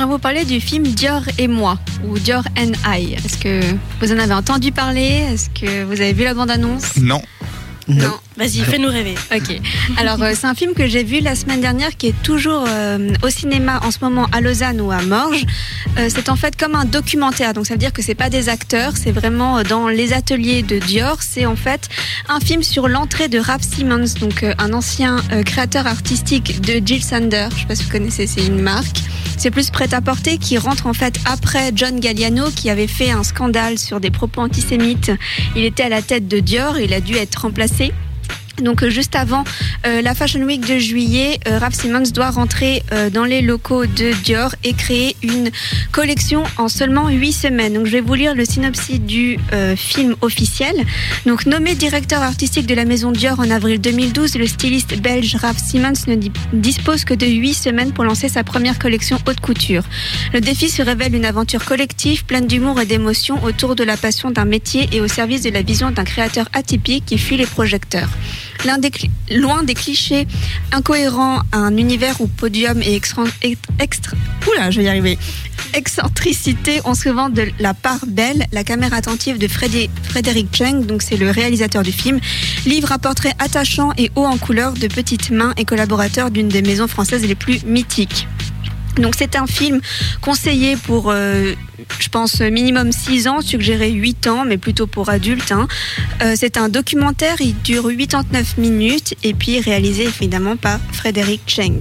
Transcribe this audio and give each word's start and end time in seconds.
j'aimerais 0.00 0.14
vous 0.14 0.18
parler 0.18 0.44
du 0.46 0.60
film 0.62 0.84
Dior 0.84 1.20
et 1.36 1.46
moi, 1.46 1.78
ou 2.06 2.18
Dior 2.18 2.42
and 2.56 2.72
I. 2.86 3.16
Est-ce 3.22 3.36
que 3.36 3.60
vous 4.00 4.10
en 4.10 4.18
avez 4.18 4.32
entendu 4.32 4.72
parler? 4.72 5.26
Est-ce 5.30 5.50
que 5.50 5.84
vous 5.84 5.92
avez 5.92 6.14
vu 6.14 6.24
la 6.24 6.32
bande-annonce? 6.32 6.96
Non. 6.96 7.20
Non. 7.94 8.18
Vas-y, 8.36 8.60
fais-nous 8.60 8.88
rêver. 8.88 9.16
Ok. 9.34 9.60
Alors, 9.98 10.22
euh, 10.22 10.32
c'est 10.34 10.46
un 10.46 10.54
film 10.54 10.72
que 10.72 10.86
j'ai 10.86 11.04
vu 11.04 11.20
la 11.20 11.34
semaine 11.34 11.60
dernière 11.60 11.96
qui 11.96 12.06
est 12.06 12.22
toujours 12.22 12.64
euh, 12.66 13.12
au 13.22 13.28
cinéma 13.28 13.80
en 13.82 13.90
ce 13.90 13.98
moment 14.00 14.28
à 14.32 14.40
Lausanne 14.40 14.80
ou 14.80 14.90
à 14.90 15.02
Morges. 15.02 15.44
Euh, 15.98 16.08
c'est 16.08 16.28
en 16.30 16.36
fait 16.36 16.56
comme 16.56 16.74
un 16.74 16.84
documentaire. 16.84 17.52
Donc, 17.52 17.66
ça 17.66 17.74
veut 17.74 17.78
dire 17.78 17.92
que 17.92 18.02
c'est 18.02 18.14
pas 18.14 18.30
des 18.30 18.48
acteurs, 18.48 18.96
c'est 18.96 19.12
vraiment 19.12 19.62
dans 19.62 19.88
les 19.88 20.12
ateliers 20.12 20.62
de 20.62 20.78
Dior. 20.78 21.18
C'est 21.20 21.44
en 21.44 21.56
fait 21.56 21.88
un 22.28 22.40
film 22.40 22.62
sur 22.62 22.88
l'entrée 22.88 23.28
de 23.28 23.38
Ralph 23.38 23.62
Simmons, 23.62 24.14
donc 24.20 24.42
euh, 24.42 24.54
un 24.58 24.72
ancien 24.72 25.16
créateur 25.44 25.86
artistique 25.86 26.60
de 26.60 26.80
Jill 26.84 27.02
Sander. 27.02 27.48
Je 27.54 27.60
sais 27.60 27.66
pas 27.66 27.74
si 27.74 27.84
vous 27.84 27.90
connaissez, 27.90 28.26
c'est 28.26 28.46
une 28.46 28.60
marque. 28.60 29.00
C'est 29.40 29.50
plus 29.50 29.70
prêt-à-porter 29.70 30.36
qui 30.36 30.58
rentre 30.58 30.86
en 30.86 30.92
fait 30.92 31.18
après 31.24 31.72
John 31.74 31.98
Galliano 31.98 32.50
qui 32.54 32.68
avait 32.68 32.86
fait 32.86 33.10
un 33.10 33.22
scandale 33.22 33.78
sur 33.78 33.98
des 33.98 34.10
propos 34.10 34.42
antisémites. 34.42 35.12
Il 35.56 35.64
était 35.64 35.84
à 35.84 35.88
la 35.88 36.02
tête 36.02 36.28
de 36.28 36.40
Dior, 36.40 36.78
il 36.78 36.92
a 36.92 37.00
dû 37.00 37.16
être 37.16 37.36
remplacé. 37.36 37.79
Merci. 37.80 38.09
Donc 38.60 38.82
euh, 38.82 38.90
juste 38.90 39.16
avant 39.16 39.44
euh, 39.86 40.02
la 40.02 40.14
Fashion 40.14 40.40
Week 40.42 40.60
de 40.66 40.78
juillet, 40.78 41.38
euh, 41.48 41.58
Ralph 41.58 41.74
Simmons 41.74 42.02
doit 42.14 42.30
rentrer 42.30 42.82
euh, 42.92 43.10
dans 43.10 43.24
les 43.24 43.40
locaux 43.42 43.86
de 43.86 44.12
Dior 44.24 44.54
et 44.64 44.72
créer 44.74 45.16
une 45.22 45.50
collection 45.92 46.44
en 46.56 46.68
seulement 46.68 47.08
8 47.08 47.32
semaines. 47.32 47.74
Donc 47.74 47.86
je 47.86 47.92
vais 47.92 48.00
vous 48.00 48.14
lire 48.14 48.34
le 48.34 48.44
synopsis 48.44 49.00
du 49.00 49.38
euh, 49.52 49.76
film 49.76 50.14
officiel. 50.20 50.74
Donc 51.26 51.46
nommé 51.46 51.74
directeur 51.74 52.22
artistique 52.22 52.66
de 52.66 52.74
la 52.74 52.84
maison 52.84 53.12
Dior 53.12 53.40
en 53.40 53.50
avril 53.50 53.80
2012, 53.80 54.36
le 54.36 54.46
styliste 54.46 54.98
belge 55.00 55.36
Ralph 55.36 55.58
Simmons 55.58 55.92
ne 56.06 56.14
di- 56.16 56.32
dispose 56.52 57.04
que 57.04 57.14
de 57.14 57.26
8 57.26 57.54
semaines 57.54 57.92
pour 57.92 58.04
lancer 58.04 58.28
sa 58.28 58.44
première 58.44 58.78
collection 58.78 59.18
haute 59.26 59.40
couture. 59.40 59.82
Le 60.32 60.40
défi 60.40 60.68
se 60.70 60.82
révèle 60.82 61.14
une 61.14 61.24
aventure 61.24 61.64
collective 61.64 62.24
pleine 62.24 62.46
d'humour 62.46 62.80
et 62.80 62.86
d'émotion 62.86 63.42
autour 63.44 63.76
de 63.76 63.84
la 63.84 63.96
passion 63.96 64.30
d'un 64.30 64.44
métier 64.44 64.88
et 64.92 65.00
au 65.00 65.08
service 65.08 65.42
de 65.42 65.50
la 65.50 65.62
vision 65.62 65.90
d'un 65.90 66.04
créateur 66.04 66.48
atypique 66.52 67.04
qui 67.06 67.18
fuit 67.18 67.36
les 67.36 67.46
projecteurs. 67.46 68.08
Loin 68.64 69.62
des 69.62 69.74
clichés 69.74 70.26
incohérents, 70.72 71.40
un 71.52 71.76
univers 71.76 72.20
où 72.20 72.26
podium 72.26 72.82
et 72.82 72.94
extra, 72.94 73.24
extra 73.78 74.16
je. 74.70 75.16
Excentricité 75.72 76.80
ont 76.84 76.94
souvent 76.94 77.28
de 77.28 77.46
la 77.60 77.74
part 77.74 78.04
belle. 78.06 78.44
La 78.52 78.64
caméra 78.64 78.96
attentive 78.96 79.38
de 79.38 79.46
Frédé- 79.46 79.88
Frédéric 80.02 80.48
Cheng, 80.54 80.84
donc 80.84 81.00
c'est 81.02 81.16
le 81.16 81.30
réalisateur 81.30 81.82
du 81.82 81.92
film, 81.92 82.18
livre 82.66 82.90
un 82.92 82.98
portrait 82.98 83.34
attachant 83.38 83.92
et 83.96 84.10
haut 84.16 84.24
en 84.24 84.36
couleur 84.36 84.72
de 84.72 84.88
petites 84.88 85.30
mains 85.30 85.54
et 85.56 85.64
collaborateurs 85.64 86.30
d'une 86.30 86.48
des 86.48 86.62
maisons 86.62 86.88
françaises 86.88 87.22
les 87.24 87.36
plus 87.36 87.62
mythiques. 87.64 88.26
C'est 89.16 89.36
un 89.36 89.46
film 89.46 89.80
conseillé 90.20 90.76
pour, 90.76 91.10
euh, 91.10 91.54
je 91.98 92.08
pense, 92.08 92.40
minimum 92.40 92.92
6 92.92 93.28
ans, 93.28 93.40
suggéré 93.40 93.90
8 93.90 94.26
ans, 94.26 94.44
mais 94.46 94.58
plutôt 94.58 94.86
pour 94.86 95.08
adultes. 95.08 95.52
hein. 95.52 95.68
Euh, 96.22 96.34
c'est 96.36 96.56
un 96.56 96.68
documentaire, 96.68 97.36
il 97.40 97.54
dure 97.62 97.88
89 97.88 98.58
minutes 98.58 99.14
et 99.22 99.34
puis 99.34 99.60
réalisé 99.60 100.04
évidemment 100.04 100.56
par 100.56 100.78
Frédéric 100.92 101.42
Cheng. 101.46 101.80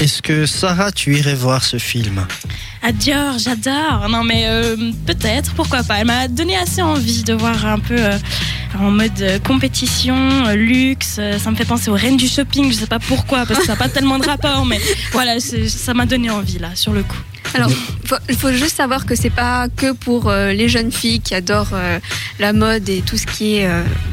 Est-ce 0.00 0.22
que 0.22 0.46
Sarah, 0.46 0.92
tu 0.92 1.16
irais 1.16 1.34
voir 1.34 1.64
ce 1.64 1.78
film? 1.78 2.26
À 2.82 2.92
Dior, 2.92 3.38
j'adore. 3.38 4.08
Non, 4.08 4.22
mais 4.22 4.44
euh, 4.46 4.76
peut-être, 5.04 5.52
pourquoi 5.54 5.82
pas. 5.82 5.98
Elle 5.98 6.06
m'a 6.06 6.28
donné 6.28 6.56
assez 6.56 6.80
envie 6.80 7.24
de 7.24 7.34
voir 7.34 7.66
un 7.66 7.80
peu 7.80 7.96
euh, 7.98 8.16
en 8.78 8.90
mode 8.90 9.20
euh, 9.20 9.38
compétition, 9.40 10.16
luxe. 10.54 11.20
ça 11.38 11.50
me 11.50 11.56
fait 11.56 11.64
penser 11.64 11.90
aux 11.90 11.94
reines 11.94 12.16
du 12.16 12.28
shopping. 12.28 12.70
Je 12.70 12.76
sais 12.76 12.86
pas 12.86 13.00
pourquoi, 13.00 13.46
parce 13.46 13.60
que 13.60 13.66
ça 13.66 13.72
n'a 13.72 13.78
pas 13.78 13.88
tellement 13.88 14.18
de 14.18 14.26
rapport, 14.26 14.64
mais 14.64 14.80
voilà, 15.12 15.40
ça 15.40 15.92
m'a 15.92 16.06
donné 16.06 16.30
envie 16.30 16.58
là, 16.58 16.70
sur 16.74 16.92
le 16.92 17.02
coup. 17.02 17.18
Alors, 17.54 17.70
il 18.28 18.36
faut 18.36 18.52
juste 18.52 18.76
savoir 18.76 19.06
que 19.06 19.14
c'est 19.14 19.30
pas 19.30 19.68
que 19.74 19.92
pour 19.92 20.30
les 20.30 20.68
jeunes 20.68 20.92
filles 20.92 21.20
qui 21.20 21.34
adorent 21.34 21.74
la 22.38 22.52
mode 22.52 22.88
et 22.90 23.00
tout 23.00 23.16
ce 23.16 23.26
qui 23.26 23.56
est 23.56 23.68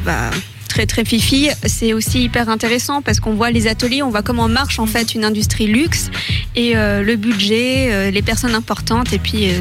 bah, 0.06 0.30
très 0.76 0.86
très 0.86 1.04
fifi. 1.04 1.48
C'est 1.66 1.92
aussi 1.92 2.24
hyper 2.24 2.48
intéressant 2.48 3.00
parce 3.02 3.20
qu'on 3.20 3.34
voit 3.34 3.50
les 3.50 3.66
ateliers, 3.66 4.02
on 4.02 4.10
voit 4.10 4.22
comment 4.22 4.48
marche 4.48 4.78
en 4.78 4.86
fait 4.86 5.14
une 5.14 5.24
industrie 5.24 5.66
luxe 5.66 6.10
et 6.56 6.76
euh, 6.76 7.02
le 7.02 7.16
budget, 7.16 7.88
euh, 7.92 8.10
les 8.10 8.22
personnes 8.22 8.54
importantes 8.54 9.12
et 9.12 9.18
puis 9.18 9.50
euh, 9.50 9.60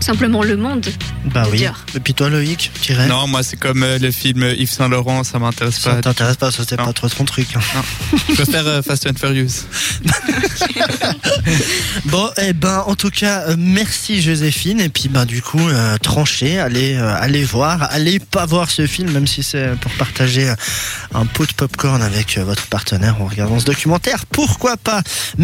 simplement 0.00 0.42
le 0.42 0.56
monde. 0.56 0.86
Bah 1.26 1.44
oui. 1.50 1.64
Et 1.94 2.00
puis 2.00 2.14
toi, 2.14 2.30
Loïc, 2.30 2.70
tu 2.80 2.92
irais 2.92 3.08
Non, 3.08 3.26
moi, 3.26 3.42
c'est 3.42 3.56
comme 3.58 3.82
euh, 3.82 3.98
le 3.98 4.10
film 4.10 4.42
Yves 4.56 4.70
Saint 4.70 4.88
Laurent, 4.88 5.24
ça 5.24 5.38
m'intéresse 5.38 5.78
Ça 5.78 5.94
pas. 5.96 6.00
t'intéresse 6.00 6.36
pas, 6.36 6.50
ça 6.50 6.58
c'était 6.62 6.76
Non. 6.76 6.86
pas 6.86 6.92
trop 6.92 7.08
ton 7.08 7.24
truc. 7.24 7.48
hein. 7.56 7.60
Je 8.28 8.34
préfère 8.34 8.66
euh, 8.66 8.80
Fast 8.82 9.06
and 9.06 9.18
Furious. 9.18 9.64
Bon, 12.06 12.28
eh 12.40 12.52
ben, 12.52 12.84
en 12.86 12.94
tout 12.94 13.10
cas, 13.10 13.48
euh, 13.48 13.56
merci 13.58 14.22
Joséphine. 14.22 14.80
Et 14.80 14.88
puis, 14.88 15.08
ben, 15.08 15.24
du 15.26 15.42
coup, 15.42 15.58
euh, 15.68 15.96
tranchez, 15.98 16.58
allez, 16.58 16.94
euh, 16.94 17.14
allez 17.20 17.44
voir, 17.44 17.88
allez 17.90 18.18
pas 18.18 18.46
voir 18.46 18.70
ce 18.70 18.86
film, 18.86 19.10
même 19.10 19.26
si 19.26 19.42
c'est 19.42 19.72
pour 19.80 19.90
partager 19.92 20.52
un 21.14 21.26
pot 21.26 21.46
de 21.46 21.52
popcorn 21.52 22.00
avec 22.02 22.38
euh, 22.38 22.44
votre 22.44 22.66
partenaire 22.66 23.20
en 23.20 23.26
regardant 23.26 23.58
ce 23.58 23.64
documentaire. 23.64 24.24
Pourquoi 24.26 24.76
pas? 24.76 25.02